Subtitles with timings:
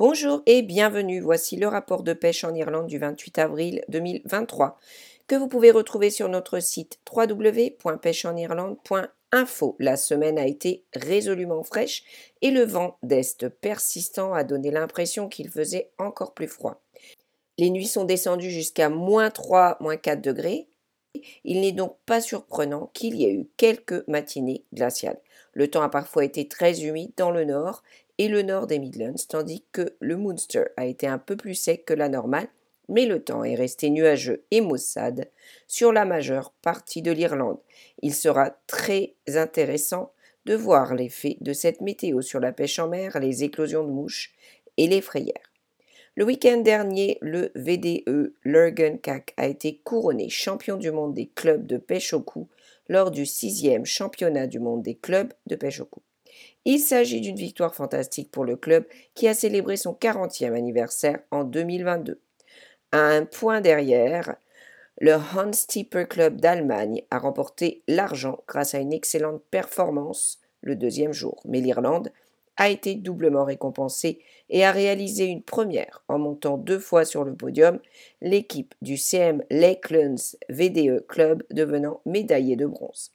[0.00, 1.20] Bonjour et bienvenue.
[1.20, 4.78] Voici le rapport de pêche en Irlande du 28 avril 2023
[5.26, 9.76] que vous pouvez retrouver sur notre site www.pêcheenirlande.info.
[9.78, 12.02] La semaine a été résolument fraîche
[12.40, 16.82] et le vent d'est persistant a donné l'impression qu'il faisait encore plus froid.
[17.58, 20.70] Les nuits sont descendues jusqu'à moins 3, moins 4 degrés.
[21.44, 25.20] Il n'est donc pas surprenant qu'il y ait eu quelques matinées glaciales.
[25.52, 27.82] Le temps a parfois été très humide dans le nord
[28.20, 31.86] et le nord des Midlands, tandis que le Munster a été un peu plus sec
[31.86, 32.48] que la normale,
[32.90, 35.30] mais le temps est resté nuageux et maussade
[35.66, 37.56] sur la majeure partie de l'Irlande.
[38.02, 40.12] Il sera très intéressant
[40.44, 44.34] de voir l'effet de cette météo sur la pêche en mer, les éclosions de mouches
[44.76, 45.50] et les frayères.
[46.14, 51.78] Le week-end dernier, le VDE Lurgan-Cac a été couronné champion du monde des clubs de
[51.78, 52.48] pêche au cou
[52.86, 56.02] lors du sixième championnat du monde des clubs de pêche au cou.
[56.66, 61.44] Il s'agit d'une victoire fantastique pour le club qui a célébré son 40e anniversaire en
[61.44, 62.20] 2022.
[62.92, 64.36] À un point derrière,
[65.00, 65.16] le
[65.52, 71.60] Steeper Club d'Allemagne a remporté l'argent grâce à une excellente performance le deuxième jour, mais
[71.60, 72.12] l'Irlande
[72.58, 74.18] a été doublement récompensée
[74.50, 77.78] et a réalisé une première en montant deux fois sur le podium,
[78.20, 83.12] l'équipe du CM Lakelands VDE Club devenant médaillé de bronze.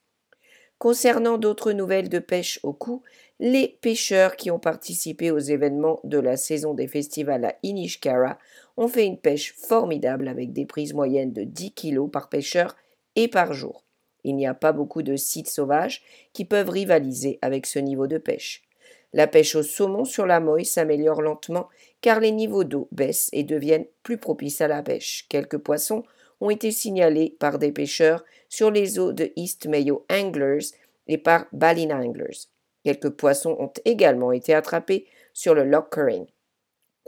[0.78, 3.02] Concernant d'autres nouvelles de pêche au cou,
[3.38, 8.38] les pêcheurs qui ont participé aux événements de la saison des festivals à Inishkara
[8.78, 12.76] ont fait une pêche formidable avec des prises moyennes de 10 kg par pêcheur
[13.14, 13.84] et par jour.
[14.24, 18.18] Il n'y a pas beaucoup de sites sauvages qui peuvent rivaliser avec ce niveau de
[18.18, 18.62] pêche.
[19.12, 21.68] La pêche au saumon sur la Moïse s'améliore lentement
[22.00, 25.26] car les niveaux d'eau baissent et deviennent plus propices à la pêche.
[25.28, 26.04] Quelques poissons
[26.40, 30.70] ont été signalés par des pêcheurs sur les eaux de East Mayo Anglers
[31.06, 32.48] et par Ballina Anglers.
[32.86, 36.24] Quelques poissons ont également été attrapés sur le Loch Curring.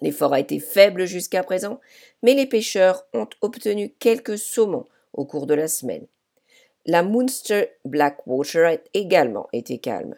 [0.02, 1.78] L'effort a été faible jusqu'à présent,
[2.24, 6.08] mais les pêcheurs ont obtenu quelques saumons au cours de la semaine.
[6.84, 10.16] La Munster Blackwater a également été calme.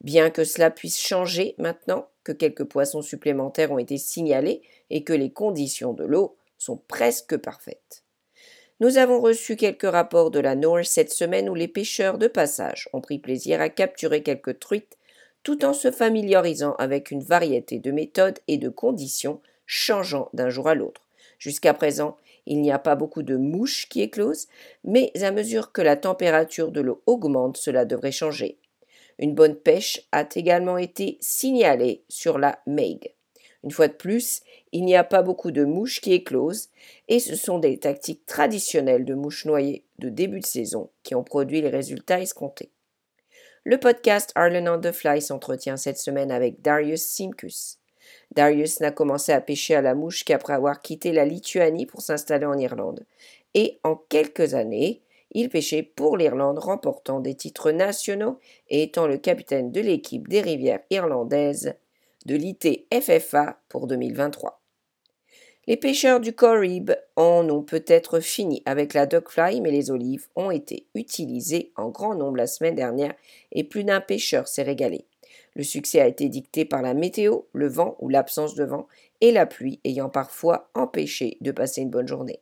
[0.00, 5.12] Bien que cela puisse changer maintenant que quelques poissons supplémentaires ont été signalés et que
[5.12, 8.04] les conditions de l'eau sont presque parfaites.
[8.80, 12.88] Nous avons reçu quelques rapports de la North cette semaine où les pêcheurs de passage
[12.92, 14.98] ont pris plaisir à capturer quelques truites
[15.44, 20.68] tout en se familiarisant avec une variété de méthodes et de conditions changeant d'un jour
[20.68, 21.02] à l'autre.
[21.38, 22.16] Jusqu'à présent,
[22.46, 24.48] il n'y a pas beaucoup de mouches qui éclosent,
[24.82, 28.58] mais à mesure que la température de l'eau augmente, cela devrait changer.
[29.18, 33.14] Une bonne pêche a également été signalée sur la Meg.
[33.62, 36.68] Une fois de plus, il n'y a pas beaucoup de mouches qui éclosent,
[37.08, 41.24] et ce sont des tactiques traditionnelles de mouches noyées de début de saison qui ont
[41.24, 42.73] produit les résultats escomptés.
[43.66, 47.78] Le podcast Ireland on the Fly s'entretient cette semaine avec Darius Simkus.
[48.34, 52.44] Darius n'a commencé à pêcher à la mouche qu'après avoir quitté la Lituanie pour s'installer
[52.44, 53.06] en Irlande.
[53.54, 58.38] Et en quelques années, il pêchait pour l'Irlande, remportant des titres nationaux
[58.68, 61.72] et étant le capitaine de l'équipe des rivières irlandaises
[62.26, 64.60] de l'ITFFA pour 2023.
[65.66, 70.50] Les pêcheurs du Corrib en ont peut-être fini avec la dogfly, mais les olives ont
[70.50, 73.14] été utilisées en grand nombre la semaine dernière
[73.50, 75.06] et plus d'un pêcheur s'est régalé.
[75.56, 78.88] Le succès a été dicté par la météo, le vent ou l'absence de vent
[79.22, 82.40] et la pluie ayant parfois empêché de passer une bonne journée.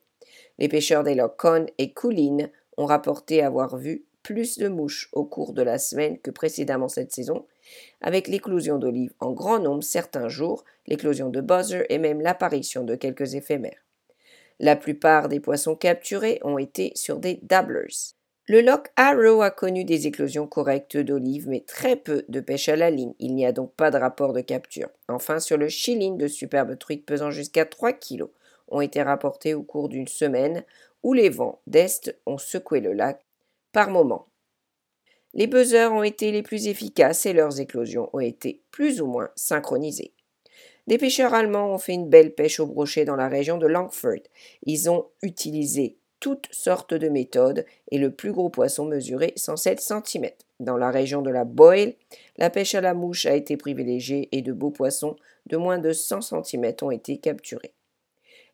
[0.58, 5.24] Les pêcheurs des lochs Con et Coolin ont rapporté avoir vu plus de mouches au
[5.24, 7.46] cours de la semaine que précédemment cette saison,
[8.00, 12.94] avec l'éclosion d'olives en grand nombre certains jours, l'éclosion de buzzer et même l'apparition de
[12.94, 13.84] quelques éphémères.
[14.60, 18.14] La plupart des poissons capturés ont été sur des dabblers.
[18.48, 22.76] Le loch Arrow a connu des éclosions correctes d'olives, mais très peu de pêche à
[22.76, 23.14] la ligne.
[23.20, 24.88] Il n'y a donc pas de rapport de capture.
[25.08, 28.24] Enfin, sur le Chilin, de superbes truites pesant jusqu'à 3 kg
[28.68, 30.64] ont été rapportés au cours d'une semaine
[31.02, 33.24] où les vents d'est ont secoué le lac
[33.72, 34.26] par moments.
[35.34, 39.30] Les buzzers ont été les plus efficaces et leurs éclosions ont été plus ou moins
[39.34, 40.12] synchronisées.
[40.86, 44.22] Des pêcheurs allemands ont fait une belle pêche au brochet dans la région de Langford.
[44.64, 50.30] Ils ont utilisé toutes sortes de méthodes et le plus gros poisson mesurait 107 cm.
[50.60, 51.94] Dans la région de la Boyle,
[52.36, 55.16] la pêche à la mouche a été privilégiée et de beaux poissons
[55.46, 57.74] de moins de 100 cm ont été capturés.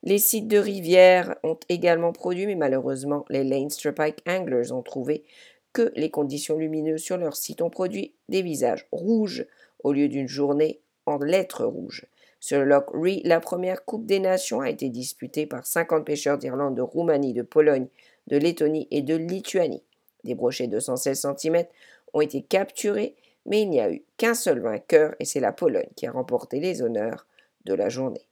[0.04, 5.24] Les sites de rivières ont également produit, mais malheureusement, les Leinster Pike Anglers ont trouvé
[5.72, 9.46] que les conditions lumineuses sur leur site ont produit des visages rouges
[9.84, 12.06] au lieu d'une journée en lettres rouges.
[12.40, 16.38] Sur le Loch Ree, la première Coupe des Nations a été disputée par 50 pêcheurs
[16.38, 17.88] d'Irlande, de Roumanie, de Pologne,
[18.28, 19.82] de Lettonie et de Lituanie.
[20.24, 21.64] Des brochets de 116 cm
[22.12, 23.16] ont été capturés,
[23.46, 26.60] mais il n'y a eu qu'un seul vainqueur et c'est la Pologne qui a remporté
[26.60, 27.26] les honneurs
[27.64, 28.28] de la journée.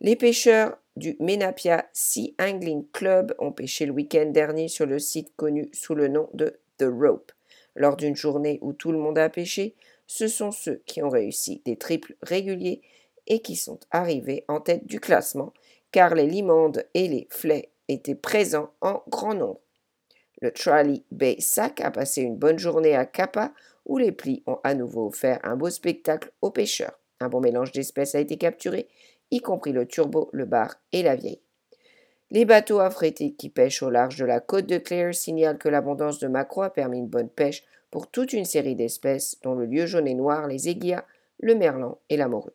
[0.00, 5.34] Les pêcheurs du Menapia Sea Angling Club ont pêché le week-end dernier sur le site
[5.36, 7.32] connu sous le nom de The Rope.
[7.76, 9.76] Lors d'une journée où tout le monde a pêché,
[10.06, 12.82] ce sont ceux qui ont réussi des triples réguliers
[13.26, 15.52] et qui sont arrivés en tête du classement,
[15.92, 19.60] car les limandes et les flets étaient présents en grand nombre.
[20.40, 23.52] Le Trolley Bay Sac a passé une bonne journée à Kappa,
[23.86, 26.98] où les plis ont à nouveau offert un beau spectacle aux pêcheurs.
[27.20, 28.88] Un bon mélange d'espèces a été capturé
[29.30, 31.40] y compris le turbo, le bar et la vieille.
[32.30, 36.20] Les bateaux affrétés qui pêchent au large de la côte de Clare signalent que l'abondance
[36.20, 39.86] de maquereaux a permis une bonne pêche pour toute une série d'espèces, dont le lieu
[39.86, 41.04] jaune et noir, les aiguillas,
[41.40, 42.52] le merlan et la morue.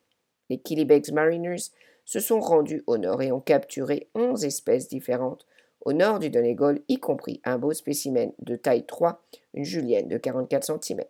[0.48, 1.70] Les Killybegs Mariners
[2.06, 5.46] se sont rendus au nord et ont capturé 11 espèces différentes
[5.84, 9.22] au nord du Donegal, y compris un beau spécimen de taille 3,
[9.54, 11.04] une julienne de 44 cm.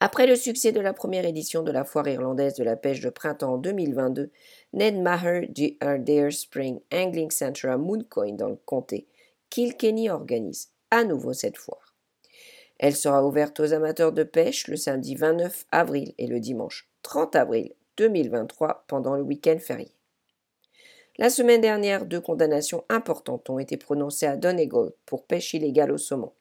[0.00, 3.10] Après le succès de la première édition de la foire irlandaise de la pêche de
[3.10, 4.30] printemps en 2022,
[4.72, 9.06] Ned Maher du Ardare Spring Angling Center à Mooncoin dans le comté
[9.50, 11.94] Kilkenny organise à nouveau cette foire.
[12.78, 17.36] Elle sera ouverte aux amateurs de pêche le samedi 29 avril et le dimanche 30
[17.36, 19.92] avril 2023 pendant le week-end férié.
[21.16, 25.98] La semaine dernière, deux condamnations importantes ont été prononcées à Donegal pour pêche illégale au
[25.98, 26.32] saumon.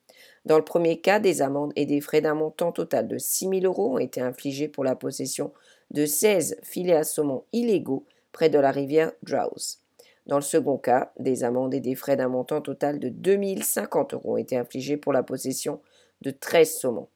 [0.45, 3.61] Dans le premier cas, des amendes et des frais d'un montant total de 6 000
[3.63, 5.51] euros ont été infligés pour la possession
[5.91, 9.79] de 16 filets à saumon illégaux près de la rivière Drowse.
[10.25, 14.33] Dans le second cas, des amendes et des frais d'un montant total de 2050 euros
[14.33, 15.81] ont été infligés pour la possession
[16.21, 17.09] de 13 saumons.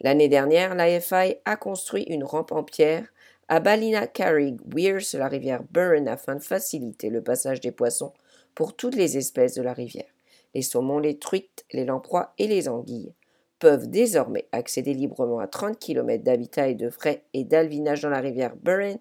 [0.00, 3.06] L'année dernière, l'AFI a construit une rampe en pierre
[3.48, 8.12] à Balina Carrig Weir sur la rivière Burren afin de faciliter le passage des poissons
[8.54, 10.15] pour toutes les espèces de la rivière
[10.56, 13.12] les saumons, les truites, les lamproies et les anguilles
[13.58, 18.20] peuvent désormais accéder librement à 30 km d'habitat et de frais et d'alvinage dans la
[18.20, 18.98] rivière Burren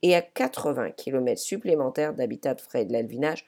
[0.00, 3.44] et à 80 km supplémentaires d'habitat de frais et de l'alvinage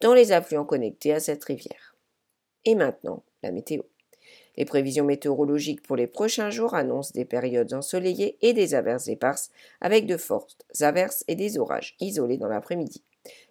[0.00, 1.94] dans les affluents connectés à cette rivière.
[2.64, 3.82] Et maintenant, la météo.
[4.56, 9.52] Les prévisions météorologiques pour les prochains jours annoncent des périodes ensoleillées et des averses éparses
[9.80, 13.04] avec de fortes averses et des orages isolés dans l'après-midi.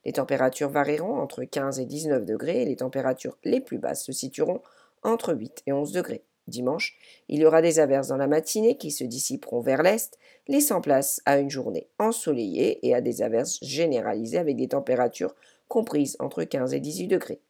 [0.06, 4.12] Les températures varieront entre 15 et 19 degrés et les températures les plus basses se
[4.12, 4.62] situeront
[5.04, 6.24] entre 8 et 11 degrés.
[6.48, 6.96] Dimanche,
[7.28, 10.18] il y aura des averses dans la matinée qui se dissiperont vers l'est,
[10.48, 15.34] laissant place à une journée ensoleillée et à des averses généralisées avec des températures
[15.68, 17.42] comprises entre 15 et 18 degrés.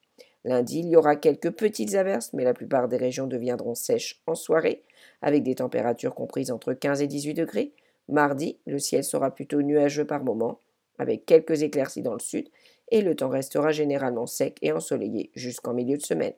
[0.45, 4.35] Lundi, il y aura quelques petites averses, mais la plupart des régions deviendront sèches en
[4.35, 4.83] soirée,
[5.21, 7.73] avec des températures comprises entre 15 et 18 degrés.
[8.07, 10.59] Mardi, le ciel sera plutôt nuageux par moments,
[10.99, 12.49] avec quelques éclaircies dans le sud,
[12.91, 16.33] et le temps restera généralement sec et ensoleillé jusqu'en milieu de semaine.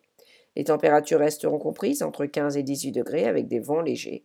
[0.56, 4.24] Les températures resteront comprises entre 15 et 18 degrés avec des vents légers.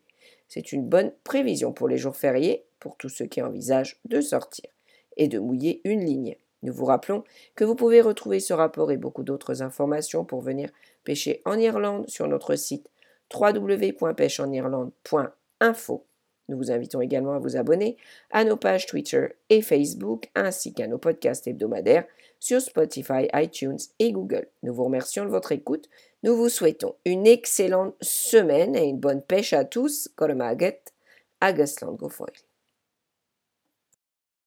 [0.49, 4.70] C'est une bonne prévision pour les jours fériés, pour tous ceux qui envisagent de sortir
[5.17, 6.37] et de mouiller une ligne.
[6.62, 7.25] Nous vous rappelons
[7.55, 10.70] que vous pouvez retrouver ce rapport et beaucoup d'autres informations pour venir
[11.05, 12.88] pêcher en Irlande sur notre site
[13.34, 16.06] www.pêcheenirlande.info.
[16.48, 17.96] Nous vous invitons également à vous abonner
[18.30, 22.04] à nos pages Twitter et Facebook, ainsi qu'à nos podcasts hebdomadaires
[22.40, 24.48] sur Spotify, iTunes et Google.
[24.62, 25.88] Nous vous remercions de votre écoute.
[26.22, 30.10] Nous vous souhaitons une excellente semaine et une bonne pêche à tous.
[31.94, 32.32] Gofoil.